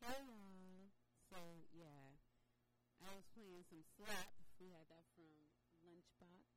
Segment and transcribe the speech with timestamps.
[0.00, 0.88] Hey y'all.
[1.28, 1.36] So
[1.76, 2.16] yeah,
[3.00, 4.32] I was playing some slap.
[4.58, 5.28] We had that from
[5.84, 6.48] Lunchbox.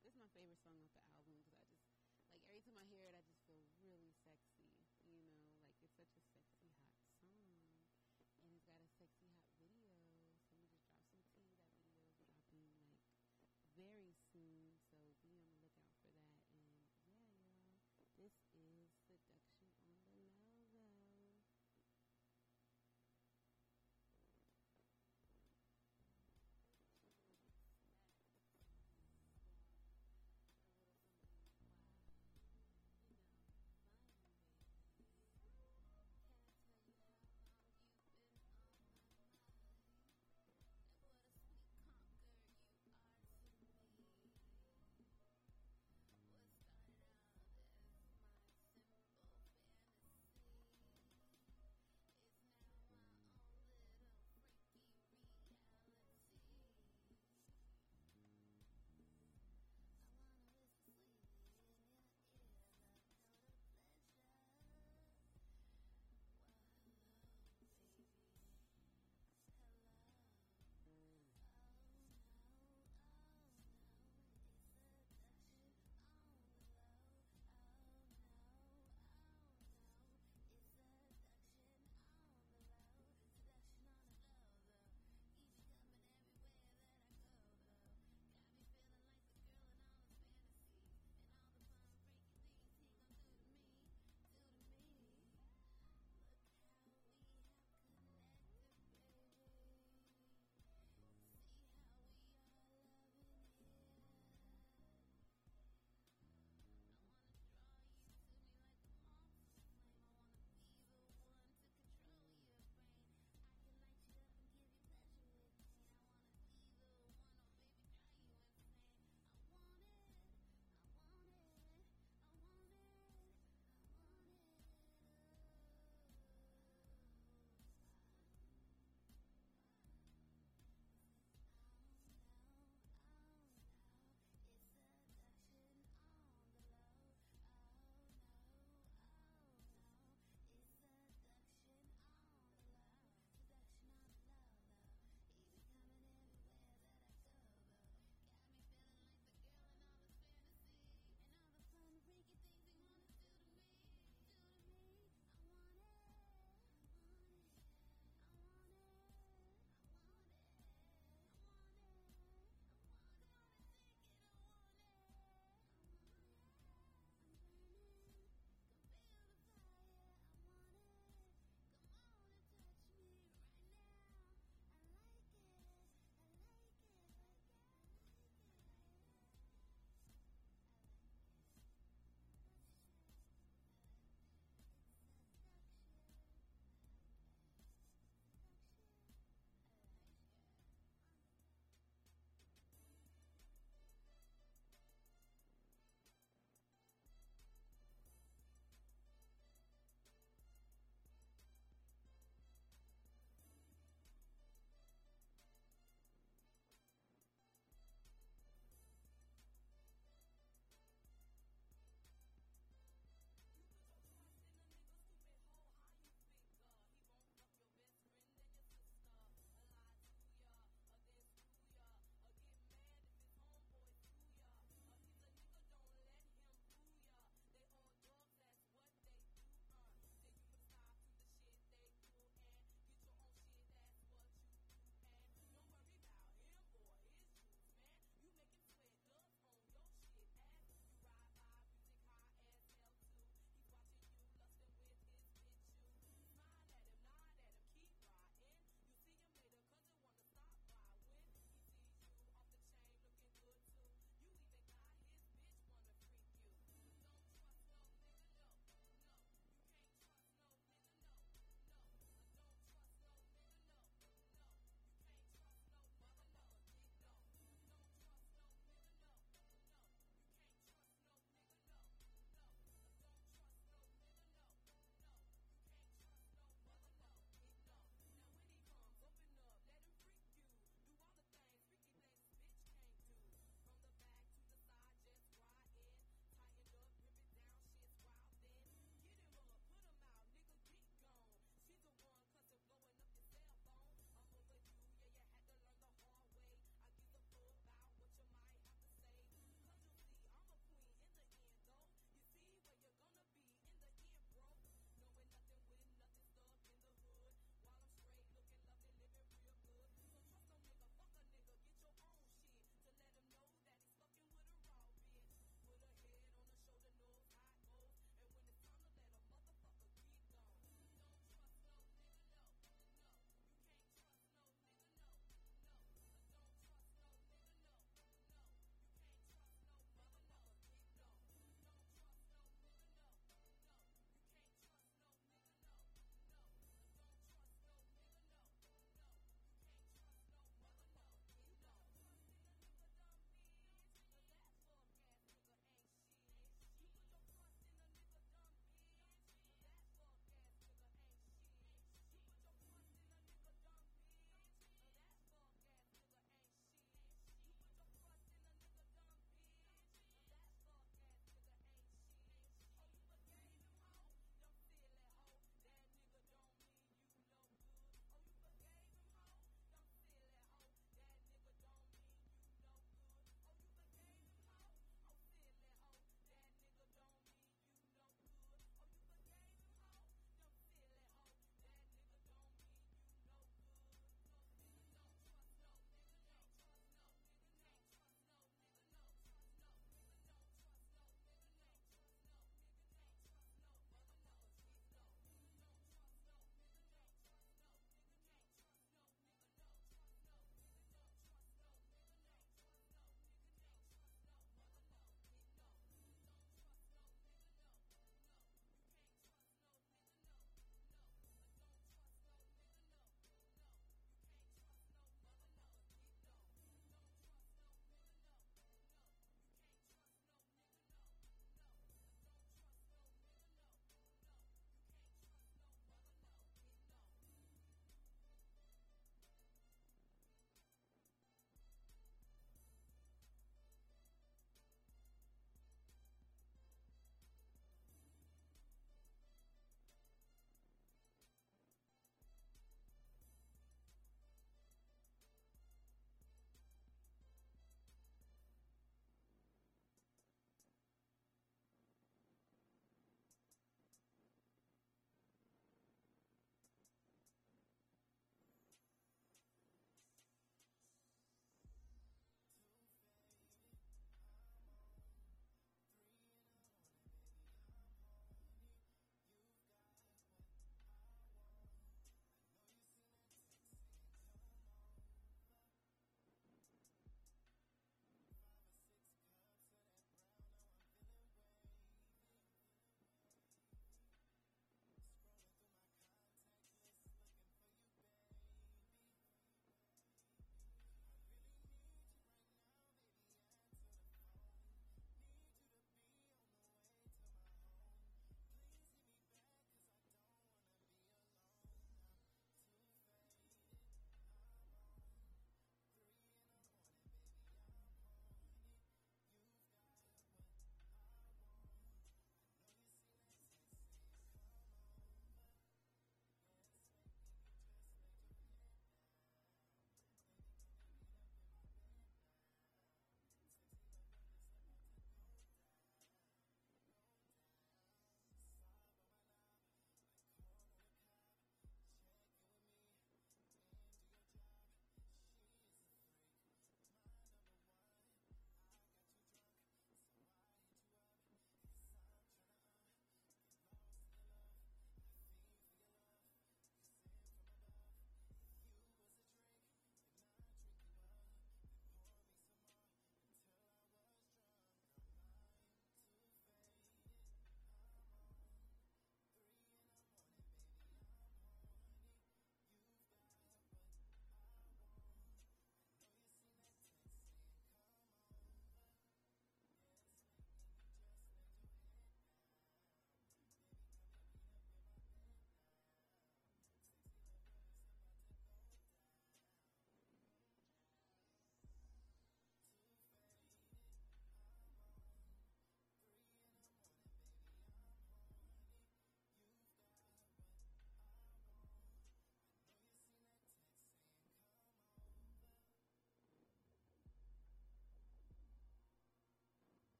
[0.00, 1.07] This is my favorite song off the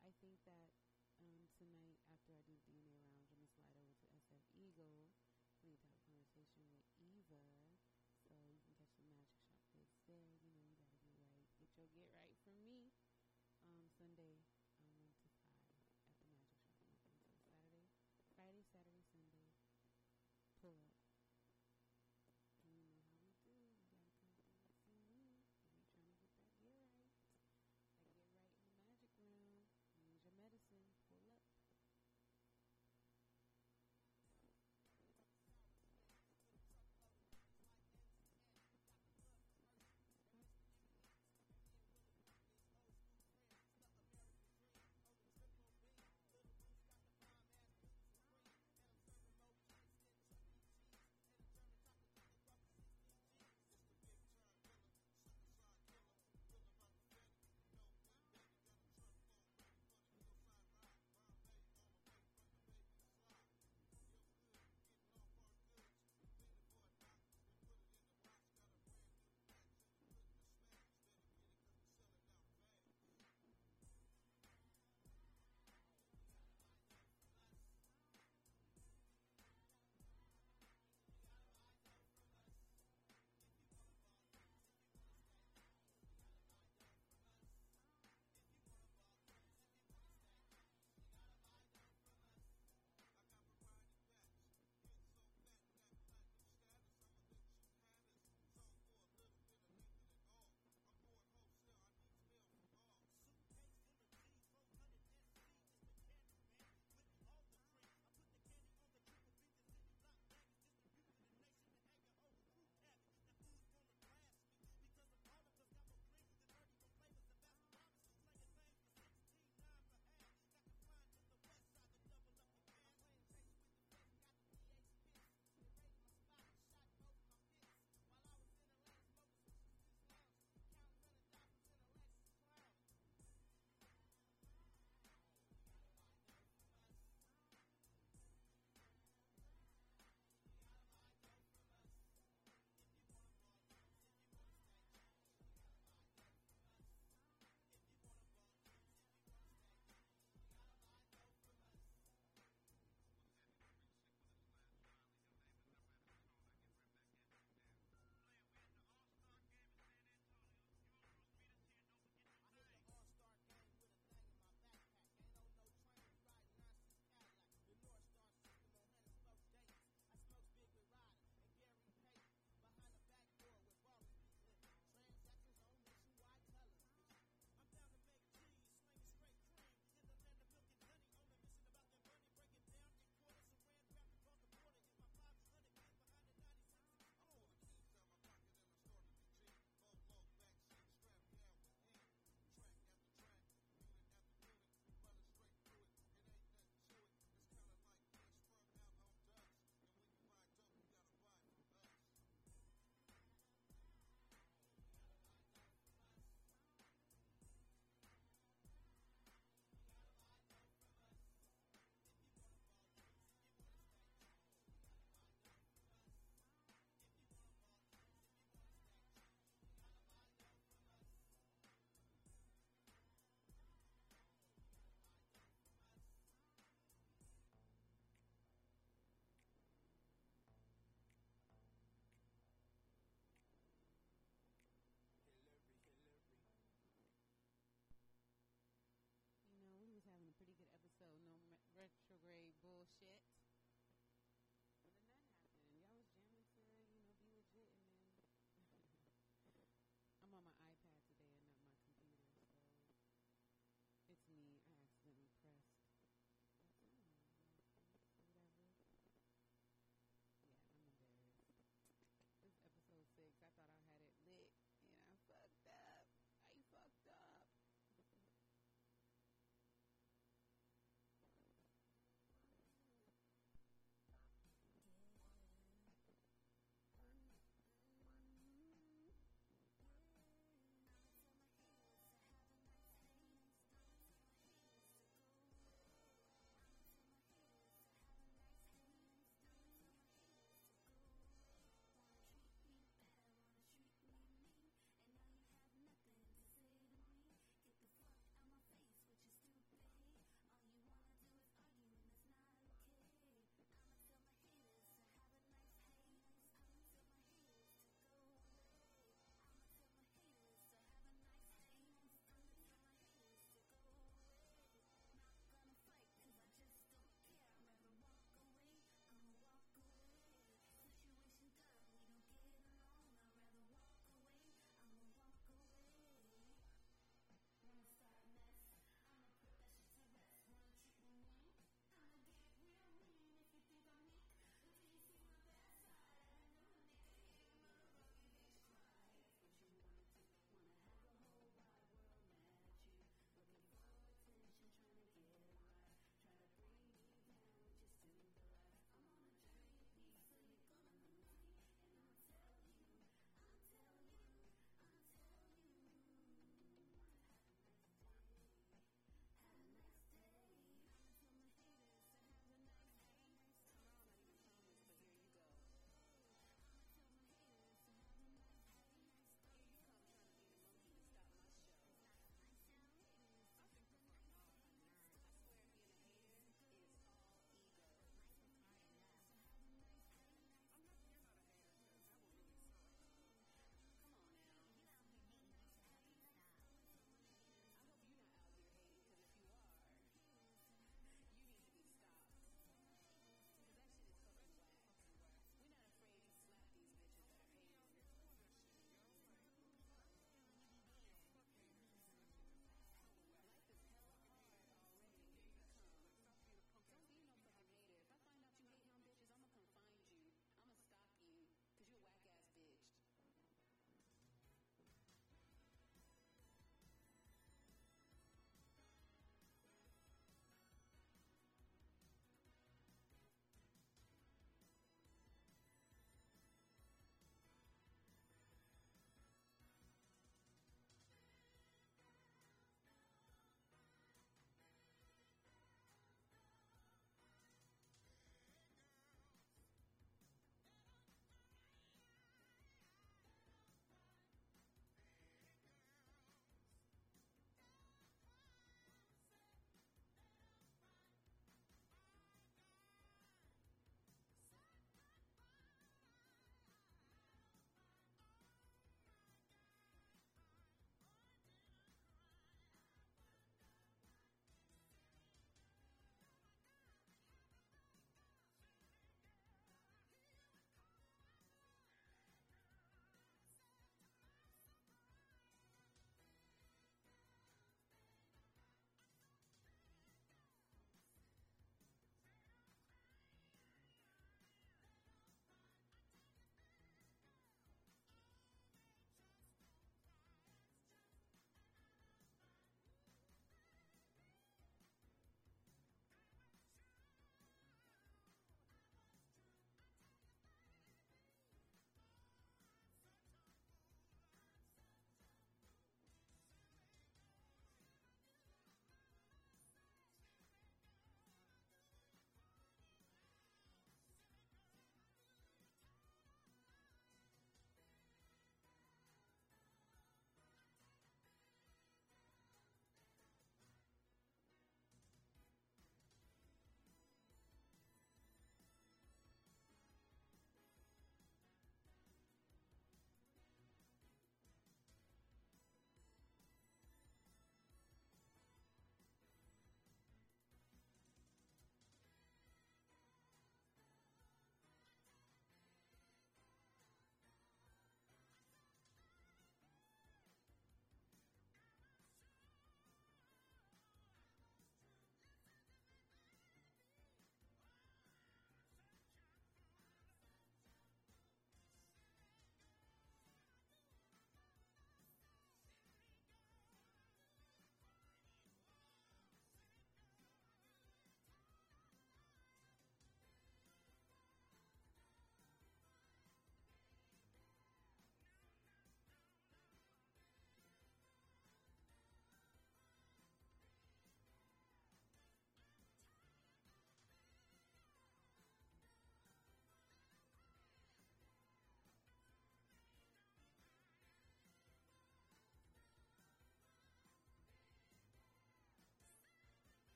[0.00, 0.72] I think that
[1.20, 5.11] um, tonight after I do the DNA round, I'm gonna slide over to SF Eagle.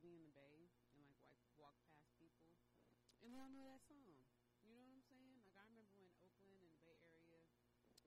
[0.00, 2.56] Be in the bay and like walk, walk past people,
[3.20, 4.16] and they don't know that song.
[4.64, 5.40] You know what I'm saying?
[5.40, 7.44] Like I remember when Oakland and the Bay Area,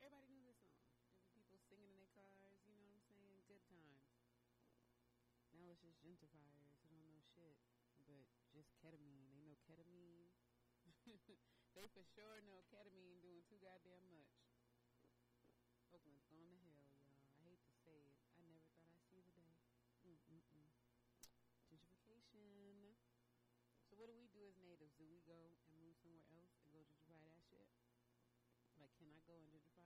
[0.02, 0.86] everybody knew this song.
[1.14, 2.62] There were people singing in their cars.
[2.66, 3.42] You know what I'm saying?
[3.50, 4.06] Good times.
[5.54, 7.58] Now it's just gentrifiers who don't know shit,
[8.10, 9.30] but just ketamine.
[9.30, 10.34] They know ketamine.
[11.78, 14.34] they for sure know ketamine doing too goddamn much.
[15.94, 17.30] Oakland's gone to hell, y'all.
[17.38, 18.18] I hate to say it.
[18.34, 19.62] I never thought I'd see the day.
[20.02, 20.74] Mm-mm-mm.
[21.70, 22.98] Gentrification.
[23.88, 24.92] So what do we do as natives?
[25.04, 25.36] Do we go
[25.68, 27.68] and move somewhere else and go gentrify that shit?
[28.80, 29.83] Like, can I go and gentrify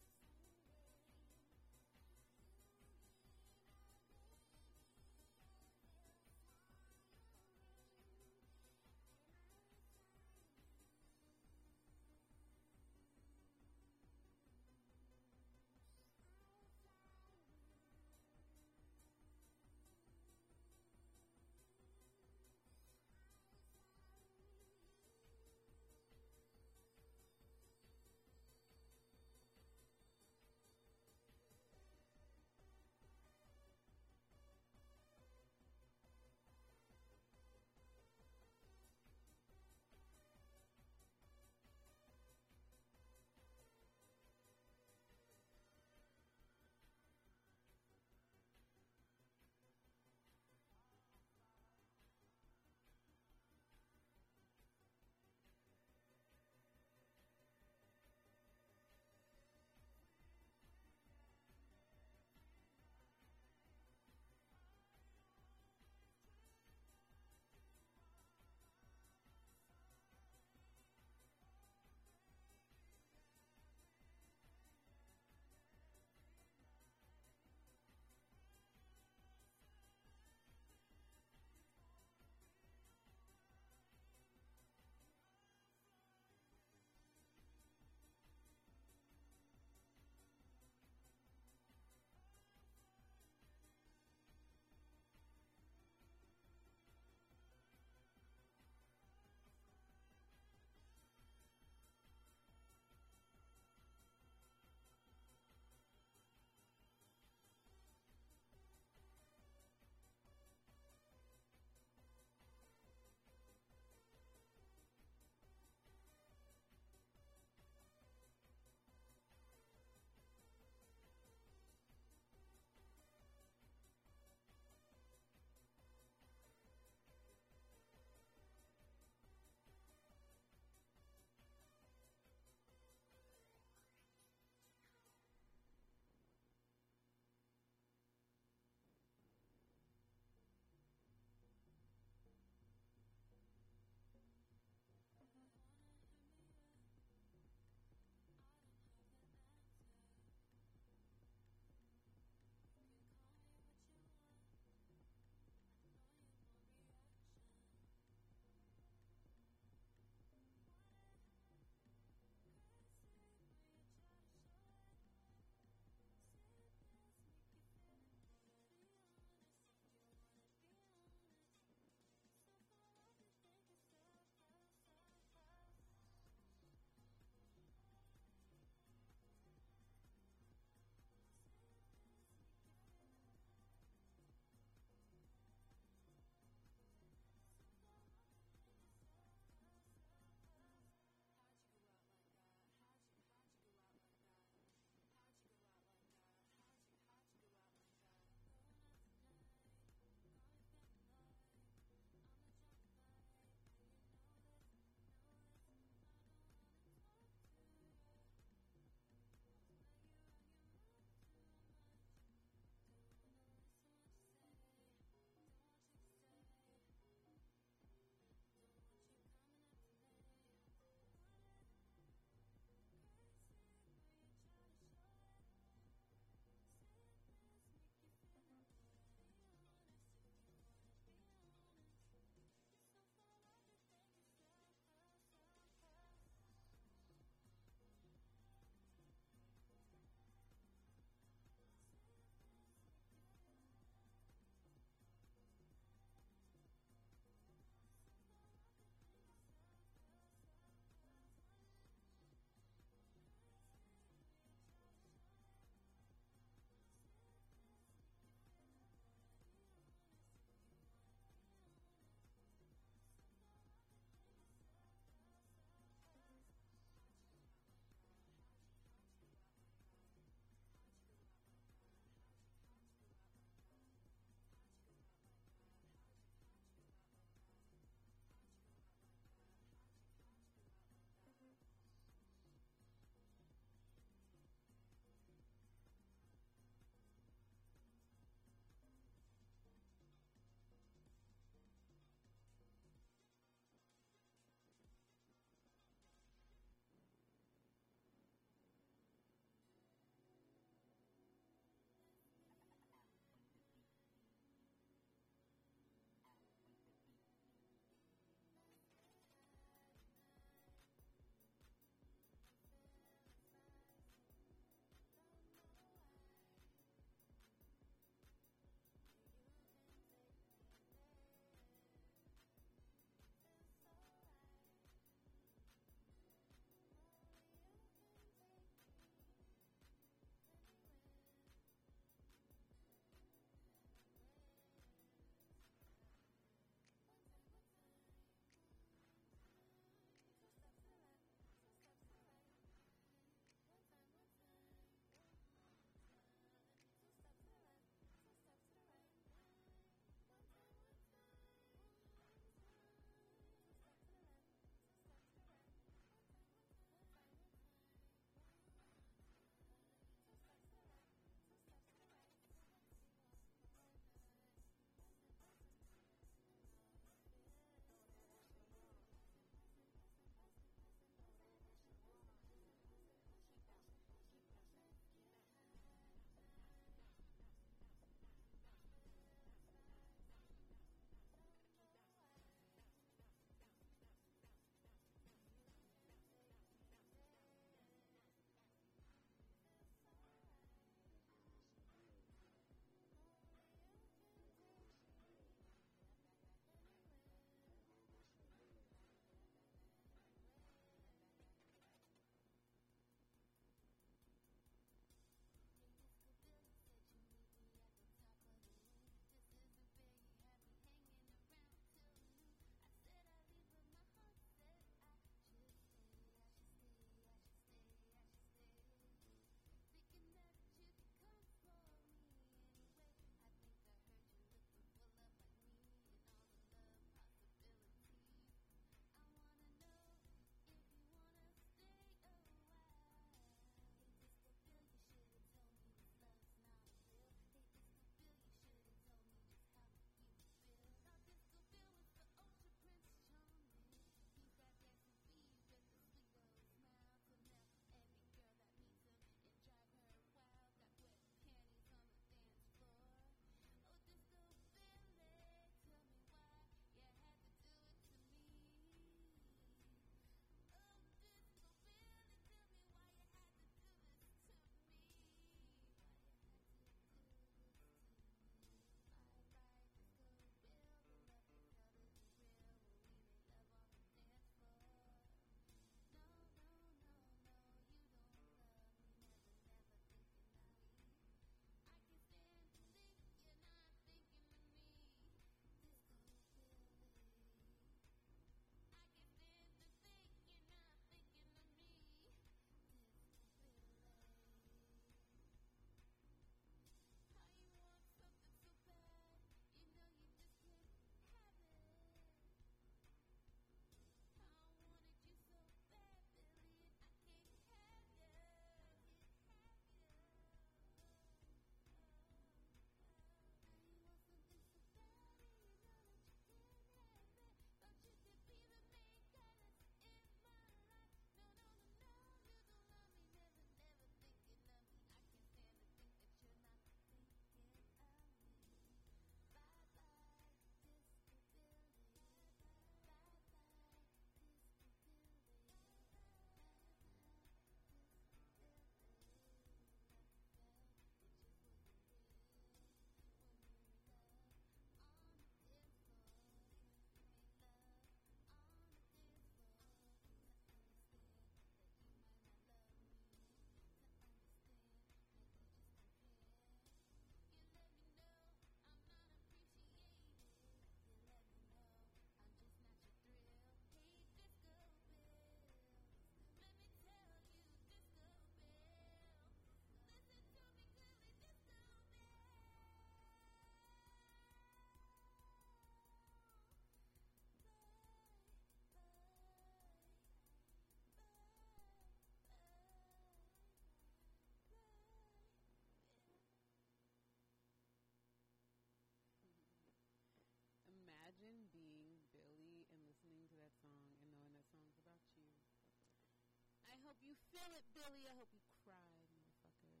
[597.04, 598.24] hope you feel it, Billy.
[598.24, 600.00] I hope you cry, motherfucker.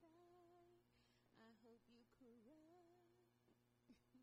[0.00, 0.80] Cry.
[1.36, 2.88] I hope you cry.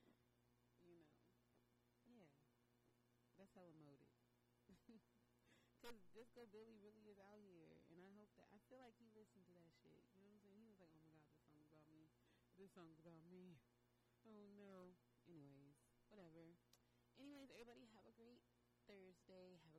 [0.00, 0.32] you know.
[2.08, 2.32] Yeah.
[3.36, 4.08] That's how emoted.
[5.76, 7.84] Because Disco Billy really is out here.
[7.92, 10.02] And I hope that, I feel like he listened to that shit.
[10.10, 10.58] You know what I'm saying?
[10.64, 12.08] He was like, oh my god, this song's about me.
[12.56, 13.60] This song's about me.
[14.24, 14.96] Oh no.
[15.28, 15.76] Anyways,
[16.08, 16.56] whatever.
[17.20, 18.40] Anyways, everybody have a great
[18.88, 19.60] Thursday.
[19.62, 19.75] Have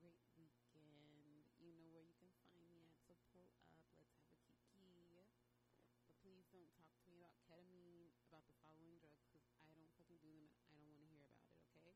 [6.67, 10.31] don't talk to me about ketamine, about the following drugs, because I don't fucking do
[10.35, 11.95] them and I don't want to hear about it, okay?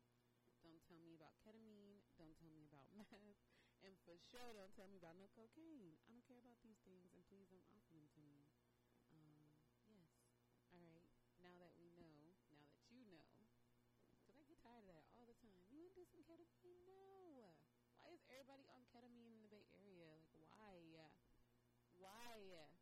[0.64, 2.00] Don't tell me about ketamine.
[2.16, 3.42] Don't tell me about meth.
[3.82, 5.98] And for sure, don't tell me about no cocaine.
[6.06, 8.46] I don't care about these things, and please don't offer them to me.
[9.10, 9.42] Um,
[9.90, 10.14] yes.
[10.70, 11.10] All right.
[11.42, 13.26] Now that we know, now that you know,
[14.22, 15.66] because I get tired of that all the time.
[15.74, 16.86] You want to do some ketamine?
[16.86, 17.58] No.
[17.98, 20.14] Why is everybody on ketamine in the Bay Area?
[20.14, 21.10] Like, why?
[21.98, 22.81] Why?